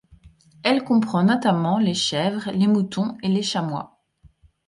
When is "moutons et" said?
2.65-3.27